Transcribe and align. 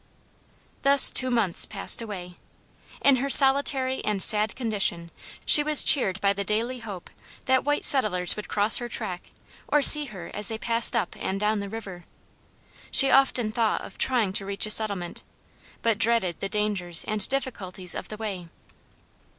Thus 0.81 1.11
two 1.11 1.29
months 1.29 1.67
passed 1.67 2.01
away. 2.01 2.35
In 3.03 3.17
her 3.17 3.29
solitary 3.29 4.03
and 4.03 4.19
sad 4.19 4.55
condition 4.55 5.11
she 5.45 5.61
was 5.61 5.83
cheered 5.83 6.19
by 6.21 6.33
the 6.33 6.43
daily 6.43 6.79
hope 6.79 7.11
that 7.45 7.63
white 7.65 7.85
settlers 7.85 8.35
would 8.35 8.47
cross 8.47 8.77
her 8.77 8.89
track 8.89 9.29
or 9.67 9.83
see 9.83 10.05
her 10.05 10.31
as 10.33 10.47
they 10.47 10.57
passed 10.57 10.95
up 10.95 11.15
and 11.19 11.39
down 11.39 11.59
the 11.59 11.69
river. 11.69 12.05
She 12.89 13.11
often 13.11 13.51
thought 13.51 13.81
of 13.81 13.99
trying 13.99 14.33
to 14.33 14.45
reach 14.47 14.65
a 14.65 14.71
settlement, 14.71 15.21
but 15.83 15.99
dreaded 15.99 16.39
the 16.39 16.49
dangers 16.49 17.03
and 17.03 17.29
difficulties 17.29 17.93
of 17.93 18.09
the 18.09 18.17
way. 18.17 18.47